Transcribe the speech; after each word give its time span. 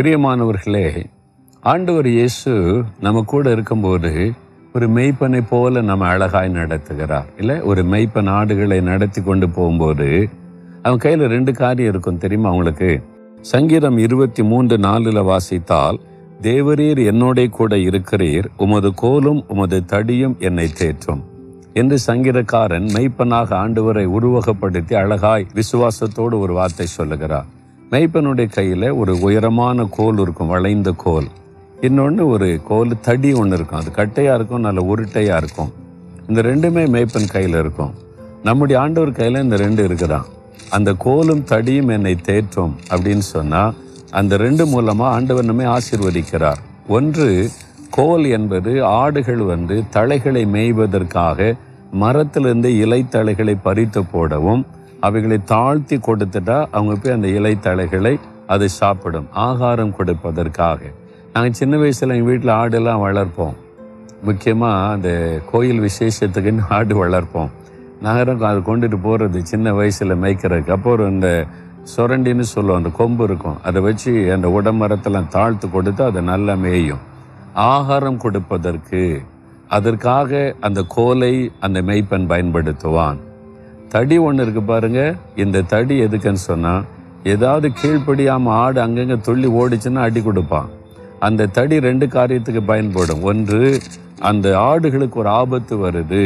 பிரியமானவர்களே 0.00 1.04
ஆண்டவர் 1.60 2.06
இயேசு 2.06 2.82
நம்ம 3.00 3.22
கூட 3.22 3.50
இருக்கும்போது 3.50 4.32
ஒரு 4.72 4.88
மெய்ப்பனை 4.88 5.42
போல 5.50 5.80
நம்ம 5.80 6.06
அழகாய் 6.06 6.52
நடத்துகிறார். 6.52 7.24
இல்லை 7.38 7.60
ஒரு 7.60 7.82
மெய்ப்பன் 7.82 8.28
ஆடுகளை 8.28 8.80
நடத்தி 8.80 9.22
கொண்டு 9.22 9.50
போகும்போது 9.50 10.28
அவன் 10.82 10.98
கையில் 10.98 11.26
ரெண்டு 11.26 11.52
காரியம் 11.52 11.90
இருக்கும் 11.90 12.18
தெரியுமா 12.18 12.48
அவங்களுக்கு 12.48 13.02
சங்கீதம் 13.40 13.98
இருபத்தி 13.98 14.42
மூன்று 14.42 14.78
நாலில் 14.78 15.22
வாசித்தால் 15.22 16.00
தேவரீர் 16.42 17.02
என்னோட 17.12 17.50
கூட 17.50 17.76
இருக்கிறீர் 17.76 18.44
உமது 18.56 18.92
கோலும் 19.02 19.44
உமது 19.48 19.82
தடியும் 19.86 20.38
என்னை 20.38 20.68
தேற்றும் 20.78 21.20
என்று 21.72 21.98
சங்கீதக்காரன் 22.06 22.88
மெய்ப்பனாக 22.94 23.54
ஆண்டவரை 23.54 24.06
உருவகப்படுத்தி 24.06 24.94
அழகாய் 24.94 25.46
விசுவாசத்தோடு 25.54 26.38
ஒரு 26.38 26.52
வார்த்தை 26.52 26.86
சொல்லுகிறார். 26.86 27.54
மெய்ப்பனுடைய 27.90 28.52
கையில் 28.52 28.90
ஒரு 28.90 29.20
உயரமான 29.20 29.84
கோல் 29.84 30.18
இருக்கும் 30.18 30.46
வளைந்த 30.46 30.92
கோல். 30.92 31.26
இன்னொன்று 31.80 32.28
ஒரு 32.28 32.60
கோல் 32.68 33.00
தடி 33.00 33.32
ஒன்று 33.32 33.56
இருக்கும். 33.56 33.78
அது 33.78 33.90
கட்டையாக 33.90 34.34
இருக்கும் 34.34 34.60
நல்ல 34.60 34.80
உருட்டையாக 34.80 35.36
இருக்கும். 35.36 35.72
இந்த 36.28 36.42
ரெண்டுமே 36.42 36.84
மேய்ப்பன் 36.90 37.30
கையில் 37.30 37.58
இருக்கும். 37.58 37.94
நம்முடைய 38.42 38.80
ஆண்டவர் 38.80 39.12
கையில் 39.12 39.42
இந்த 39.42 39.56
ரெண்டு 39.56 39.88
இருக்குதான் 39.88 40.24
அந்த 40.70 40.92
கோலும் 40.92 41.44
தடியும் 41.44 41.90
என்னை 41.90 42.14
தேற்றும் 42.14 42.72
அப்படின்னு 42.90 43.18
சொன்னால் 43.18 43.74
அந்த 44.10 44.36
ரெண்டு 44.36 44.66
மூலமாக 44.66 45.14
ஆண்டவர் 45.14 45.44
நம்மை 45.44 46.54
ஒன்று 46.88 47.50
கோல் 47.90 48.24
என்பது 48.24 48.84
ஆடுகள் 48.84 49.36
வந்து 49.36 49.82
தழைகளை 49.92 50.46
மேய்வதற்காக 50.46 51.54
மரத்திலிருந்து 51.90 52.70
இலைத்தலைகளை 52.70 53.56
பறித்து 53.62 54.04
போடவும் 54.04 54.66
அவைகளை 55.00 55.38
தாழ்த்தி 55.44 55.96
கொடுத்துட்டா 55.96 56.66
அவங்க 56.70 56.94
போய் 56.94 57.12
அந்த 57.12 57.28
இலைத்தழைகளை 57.28 58.20
அது 58.46 58.68
சாப்பிடும் 58.68 59.28
ஆகாரம் 59.32 59.94
கொடுப்பதற்காக. 59.98 60.80
நாங்கள் 61.32 61.52
சின்ன 61.52 61.76
வயசில் 61.76 62.08
எங்கள் 62.08 62.30
வீட்டில் 62.30 62.52
ஆடெல்லாம் 62.52 63.04
வளர்ப்போம். 63.06 63.56
முக்கியமாக 64.22 64.92
அந்த 64.92 65.40
கோயில் 65.50 65.80
விசேஷத்துக்குன்னு 65.80 66.66
ஆடு 66.68 67.06
வளர்ப்போம். 67.06 67.50
நகரம் 68.00 68.40
அது 68.40 68.60
கொண்டுட்டு 68.60 68.98
போகிறது 69.02 69.44
சின்ன 69.44 69.72
வயசில் 69.72 70.20
மேய்க்கிறதுக்கு. 70.22 70.70
அப்போ 70.70 70.90
ஒரு 70.90 71.06
இந்த 71.06 71.46
சுரண்டின்னு 71.96 72.40
சொல்லுவோம் 72.40 72.76
அந்த 72.76 72.90
கொம்பு 72.96 73.24
இருக்கும். 73.24 73.62
அதை 73.62 73.82
வச்சு 73.82 74.32
அந்த 74.32 74.48
உடம்பரத்தெல்லாம் 74.48 75.30
தாழ்த்து 75.32 75.70
கொடுத்து 75.70 76.04
அதை 76.04 76.22
நல்லா 76.22 76.54
மேயும். 76.54 76.98
ஆகாரம் 77.54 78.16
கொடுப்பதற்கு 78.16 79.22
அதற்காக 79.68 80.54
அந்த 80.60 80.82
கோலை 80.82 81.52
அந்த 81.60 81.82
மெய்ப்பன் 81.82 82.28
பயன்படுத்துவான். 82.32 83.16
தடி 83.94 84.16
ஒன்று 84.26 84.44
இருக்கு 84.44 84.62
பாருங்க. 84.70 85.00
இந்த 85.44 85.64
தடி 85.72 85.96
எதுக்குன்னு 86.06 86.42
சொன்னால் 86.50 86.84
ஏதாவது 87.34 87.68
கீழ்ப்படியாமல் 87.80 88.56
ஆடு 88.64 88.78
அங்கங்கே 88.86 89.16
துள்ளி 89.28 89.48
ஓடிச்சுன்னா 89.60 90.02
அடி 90.08 90.20
கொடுப்பான். 90.22 90.68
அந்த 91.26 91.48
தடி 91.56 91.76
ரெண்டு 91.88 92.06
காரியத்துக்கு 92.16 92.62
பயன்படும். 92.72 93.22
ஒன்று 93.30 93.60
அந்த 94.30 94.46
ஆடுகளுக்கு 94.70 95.18
ஒரு 95.22 95.30
ஆபத்து 95.40 95.74
வருது. 95.84 96.24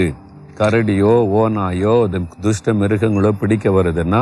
கரடியோ 0.61 1.13
ஓனாயோ 1.41 1.95
அது 2.07 2.19
துஷ்ட 2.47 2.73
மிருகங்களோ 2.81 3.31
பிடிக்க 3.43 3.71
வருதுன்னா 3.77 4.21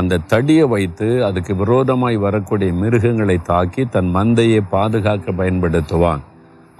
அந்த 0.00 0.18
தடியை 0.32 0.64
வைத்து 0.72 1.06
அதுக்கு 1.28 1.52
விரோதமாய் 1.60 2.18
வரக்கூடிய 2.24 2.72
மிருகங்களை 2.82 3.36
தாக்கி 3.52 3.82
தன் 3.94 4.10
மந்தையை 4.16 4.60
பாதுகாக்க 4.74 5.32
பயன்படுத்துவான். 5.40 6.20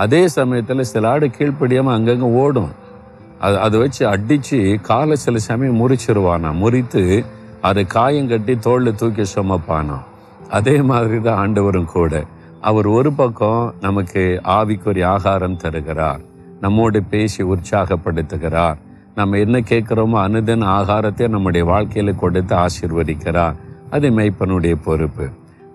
அதே 0.05 0.21
சமயத்தில் 0.37 0.91
சில 0.93 1.09
ஆடு 1.13 1.27
கீழ்ப்படியாமல் 1.39 1.97
அங்கங்கே 1.99 2.29
ஓடும். 2.43 2.71
அது 3.39 3.59
அதை 3.59 3.81
வச்சு 3.81 4.09
அடித்து 4.09 4.79
காலை 4.83 5.17
சில 5.17 5.39
சமயம் 5.39 5.81
முறிச்சிருவானா? 5.81 6.53
முறித்து 6.53 7.25
அதை 7.61 7.87
காயம் 7.87 8.29
கட்டி 8.29 8.57
தோளில் 8.57 8.95
தூக்கி 8.95 9.23
சுமப்பானா? 9.35 9.99
அதே 10.51 10.83
மாதிரி 10.83 11.21
தான் 11.21 11.49
ஆண்டவரும் 11.49 11.85
கூட. 11.85 12.25
அவர் 12.61 12.87
ஒரு 12.87 13.13
பக்கம் 13.13 13.75
நமக்கு 13.81 14.41
ஆவிக்குரிய 14.45 15.05
ஆகாரம் 15.05 15.57
தருகிறார். 15.57 16.21
நம்மோடு 16.61 17.03
பேசி 17.03 17.43
உற்சாகப்படுத்துகிறார். 17.43 18.77
நம்ம 19.15 19.39
என்ன 19.39 19.61
கேட்குறோமோ 19.61 20.19
அனுதன் 20.27 20.65
ஆகாரத்தை 20.65 21.29
நம்முடைய 21.29 21.67
வாழ்க்கையில் 21.67 22.17
கொடுத்து 22.17 22.57
ஆசிர்வதிக்கிறார். 22.57 23.55
அது 23.91 24.11
மெய்ப்பனுடைய 24.11 24.77
பொறுப்பு. 24.85 25.29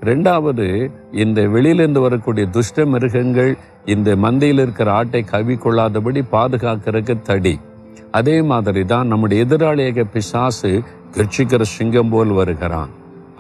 ரெண்டாவது 0.05 0.65
இந்த 1.23 1.39
வெளியிலிருந்து 1.47 2.01
வரக்கூடிய 2.01 2.45
துஷ்ட 2.55 2.85
மிருகங்கள் 2.85 3.51
இந்த 3.85 4.09
மந்தையில் 4.15 4.61
இருக்கிற 4.63 4.91
ஆட்டை 4.91 5.21
கவி 5.23 5.55
கொள்ளாதபடி 5.55 6.21
பாதுகாக்கிறதுக்கு 6.31 7.15
தடி. 7.21 7.55
அதே 8.11 8.35
மாதிரி 8.41 8.81
தான் 8.85 9.07
நம்முடைய 9.07 9.45
எதிராளியக 9.45 10.05
பிசாசு 10.13 10.71
கட்சிக்கிற 11.15 11.63
சிங்கம் 11.75 12.09
போல் 12.09 12.33
வருகிறான். 12.39 12.91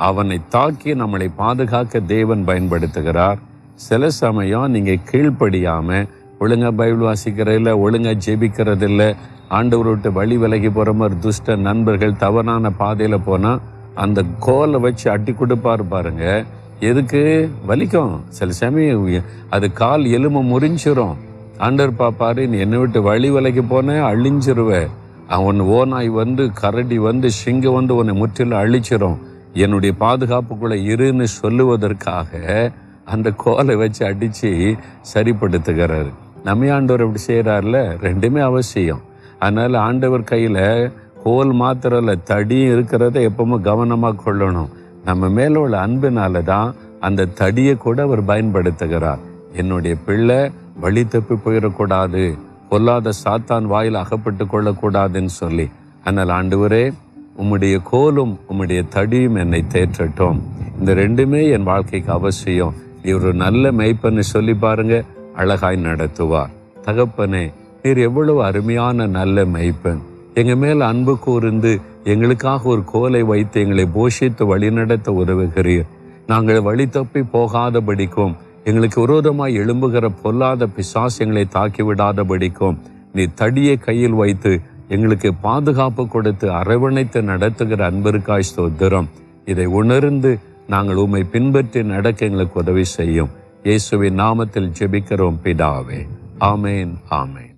அவனை 0.07 0.37
தாக்கி 0.49 0.91
நம்மளை 0.95 1.27
பாதுகாக்க 1.35 2.01
தேவன் 2.13 2.43
பயன்படுத்துகிறார். 2.47 3.39
சில 3.87 4.09
சமயம் 4.21 4.71
நீங்கள் 4.71 5.05
கீழ்ப்படியாமல் 5.09 6.09
ஒழுங்கா 6.39 6.71
பைபிள் 6.79 7.05
வாசிக்கிறதில்ல 7.07 7.71
ஒழுங்கா 7.83 8.13
ஜெபிக்கிறதில்ல 8.25 9.03
ஆண்டவர் 9.49 9.89
விட்டு 9.89 10.09
வழி 10.11 10.35
விலகி 10.37 10.69
போகிற 10.69 10.93
மாதிரி 10.93 11.15
துஷ்ட 11.19 11.55
நண்பர்கள் 11.67 12.19
தவறான 12.23 12.71
பாதையில் 12.81 13.25
போனால் 13.25 13.61
அந்த 13.95 14.23
கோலை 14.39 14.79
வச்சு 14.79 15.11
அட்டி 15.11 15.33
கொடுப்பார் 15.33 15.87
பாருங்க. 15.87 16.43
எதுக்கு? 16.79 17.49
வலிக்கும். 17.67 18.19
சில 18.29 18.51
சமயம் 18.51 19.21
அது 19.49 19.73
கால் 19.73 20.05
எலும்பு 20.05 20.41
முறிஞ்சிரும். 20.41 21.15
ஆண்டவர் 21.57 22.13
பாப்பாரு 22.13 22.47
நீ 22.47 22.57
என்னை 22.57 22.77
விட்டு 22.77 23.01
வழி 23.01 23.29
விலைக்கு 23.29 23.61
போனேன் 23.61 24.05
அழிஞ்சிருவ. 24.11 24.87
அவன் 25.27 25.59
ஓநாய் 25.59 26.09
வந்து 26.09 26.53
கரடி 26.53 26.97
வந்து 26.97 27.31
சிங்கம் 27.31 27.73
வந்து 27.73 27.95
உன்னை 27.95 28.15
முற்றிலும் 28.15 28.59
அழிச்சிரும். 28.59 29.17
என்னுடைய 29.53 29.95
பாதுகாப்புக்குள்ளே 29.99 30.77
இருன்னு 30.91 31.27
சொல்லுவதற்காக 31.41 32.71
அந்த 33.05 33.31
கோலை 33.31 33.75
வச்சு 33.75 34.05
அடித்து 34.05 34.75
சரிப்படுத்துகிறாரு. 35.13 36.09
நம்ம 36.43 36.73
ஆண்டவர் 36.73 37.05
அப்படி 37.05 37.23
செய்கிறார்ல 37.27 37.77
ரெண்டுமே 38.01 38.39
அவசியம். 38.39 39.01
அதனால் 39.39 39.73
ஆண்டவர் 39.73 40.23
கையில் 40.23 40.91
கோல் 41.23 41.51
மாத்திரம் 41.51 41.99
இல்லை 41.99 42.15
தடியும் 42.25 42.71
இருக்கிறத 42.73 43.17
எப்பவுமே 43.29 43.61
கவனமாக 43.61 44.21
கொள்ளணும். 44.25 44.69
நம்ம 45.05 45.29
மேல 45.29 45.59
உள்ள 45.59 45.87
அன்பினால 45.87 46.43
தான் 46.43 46.75
அந்த 46.99 47.25
தடியை 47.25 47.77
கூட 47.77 48.01
அவர் 48.01 48.25
பயன்படுத்துகிறார். 48.25 49.17
என்னுடைய 49.53 49.95
பிள்ளை 50.05 50.51
வழி 50.79 51.07
தப்பி 51.07 51.35
போயிடக்கூடாது. 51.35 52.37
பொல்லாத 52.69 53.11
சாத்தான் 53.23 53.63
வாயில் 53.63 53.95
அகப்பட்டு 53.95 54.45
கொள்ளக்கூடாதுன்னு 54.45 55.33
சொல்லி. 55.41 55.69
ஆனால் 56.03 56.27
ஆண்டவரே 56.27 56.93
உம்முடைய 57.37 57.81
கோலும் 57.91 58.39
உம்முடைய 58.49 58.83
தடியும் 58.95 59.37
என்னை 59.37 59.63
தேற்றட்டும். 59.73 60.39
இந்த 60.79 60.93
ரெண்டுமே 60.93 61.51
என் 61.51 61.63
வாழ்க்கைக்கு 61.63 62.11
அவசியம். 62.11 62.73
இவர் 63.03 63.33
நல்ல 63.33 63.71
மெய்ப்பன்னு 63.71 64.19
சொல்லி 64.19 64.53
பாருங்க 64.53 65.03
அழகாய் 65.35 65.85
நடத்துவார். 65.85 66.51
தகப்பனே 66.85 67.53
நீர் 67.83 67.97
எவ்வளவு 67.97 68.43
அருமையான 68.43 69.07
நல்ல 69.07 69.45
மெய்ப்பன். 69.45 70.01
எங்கள் 70.39 70.59
மேல் 70.61 70.81
அன்பு 70.81 71.13
கூர்ந்து 71.23 71.71
எங்களுக்காக 72.11 72.69
ஒரு 72.69 72.83
கோலை 72.83 73.21
வைத்து 73.31 73.57
எங்களை 73.61 73.85
போஷித்து 73.97 74.43
வழிநடத்த 74.51 75.11
உதவுகிறீர். 75.11 75.85
நாங்கள் 76.27 76.61
வழி 76.61 76.85
தப்பி 76.89 77.21
போகாதபடிக்கும் 77.35 78.33
எங்களுக்கு 78.63 78.99
விரோதமாய் 79.01 79.57
எழும்புகிற 79.57 80.09
பொல்லாத 80.21 80.67
பிசாஸ் 80.77 81.19
எங்களை 81.23 81.45
தாக்கி 81.57 81.83
விடாதபடிக்கும் 81.83 82.77
நீ 83.13 83.23
தடியை 83.41 83.77
கையில் 83.77 84.19
வைத்து 84.21 84.53
எங்களுக்கு 84.87 85.29
பாதுகாப்பு 85.45 86.03
கொடுத்து 86.07 86.47
அரவணைத்து 86.51 87.21
நடத்துகிற 87.31 87.91
அன்பிற்காய் 87.91 88.49
ஸ்தோத்திரம். 88.49 89.09
இதை 89.45 89.65
உணர்ந்து 89.65 90.33
நாங்கள் 90.67 91.01
உம்மை 91.05 91.23
பின்பற்றி 91.23 91.83
நடக்க 91.83 92.25
எங்களுக்கு 92.25 92.59
உதவி 92.59 92.83
செய்யும். 92.97 93.33
இயேசுவின் 93.63 94.19
நாமத்தில் 94.19 94.73
ஜெபிக்கிறோம் 94.79 95.41
பிதாவே. 95.43 96.01
ஆமேன் 96.39 96.93
ஆமேன். 97.21 97.52